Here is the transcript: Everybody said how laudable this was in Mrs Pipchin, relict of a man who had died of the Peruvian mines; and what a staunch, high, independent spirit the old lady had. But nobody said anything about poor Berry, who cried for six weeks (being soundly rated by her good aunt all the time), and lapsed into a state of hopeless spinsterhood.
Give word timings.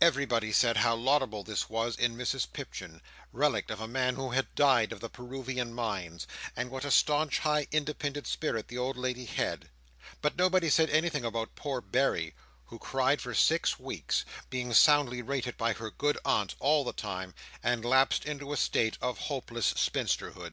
Everybody 0.00 0.50
said 0.50 0.78
how 0.78 0.96
laudable 0.96 1.44
this 1.44 1.70
was 1.70 1.94
in 1.94 2.16
Mrs 2.16 2.52
Pipchin, 2.52 3.00
relict 3.32 3.70
of 3.70 3.80
a 3.80 3.86
man 3.86 4.16
who 4.16 4.30
had 4.30 4.52
died 4.56 4.90
of 4.90 4.98
the 4.98 5.08
Peruvian 5.08 5.72
mines; 5.72 6.26
and 6.56 6.72
what 6.72 6.84
a 6.84 6.90
staunch, 6.90 7.38
high, 7.38 7.68
independent 7.70 8.26
spirit 8.26 8.66
the 8.66 8.78
old 8.78 8.96
lady 8.96 9.26
had. 9.26 9.70
But 10.20 10.34
nobody 10.36 10.70
said 10.70 10.90
anything 10.90 11.24
about 11.24 11.54
poor 11.54 11.80
Berry, 11.80 12.34
who 12.64 12.80
cried 12.80 13.20
for 13.20 13.32
six 13.32 13.78
weeks 13.78 14.24
(being 14.50 14.74
soundly 14.74 15.22
rated 15.22 15.56
by 15.56 15.72
her 15.74 15.92
good 15.92 16.18
aunt 16.24 16.56
all 16.58 16.82
the 16.82 16.92
time), 16.92 17.32
and 17.62 17.84
lapsed 17.84 18.24
into 18.24 18.52
a 18.52 18.56
state 18.56 18.98
of 19.00 19.18
hopeless 19.18 19.72
spinsterhood. 19.76 20.50